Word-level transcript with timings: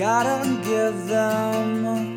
gotta 0.00 0.48
give 0.64 1.08
them 1.08 2.16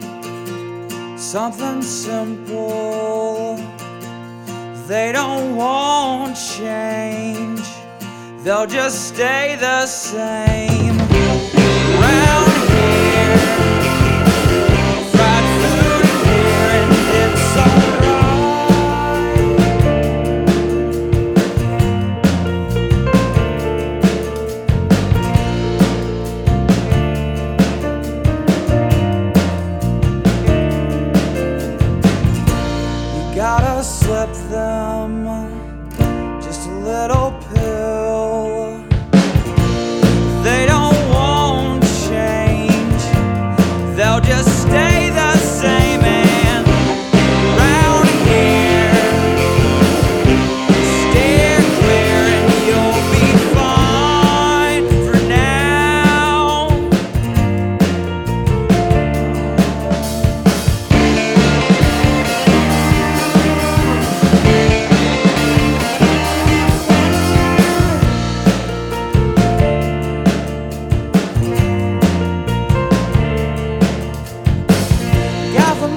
something 1.17 1.81
simple. 1.81 3.57
They 4.87 5.11
don't 5.11 5.57
want 5.57 6.37
change, 6.37 7.67
they'll 8.41 8.67
just 8.67 9.09
stay 9.09 9.57
the 9.59 9.85
same. 9.85 10.82
gotta 33.49 33.83
slip 33.83 34.31
them 34.49 35.25
just 36.41 36.65
a 36.65 36.75
little 36.89 37.29
pill. 37.49 38.77
They 40.45 40.65
don't 40.65 40.97
want 41.09 41.83
change, 42.07 43.03
they'll 43.97 44.21
just 44.21 44.52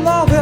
love. 0.06 0.36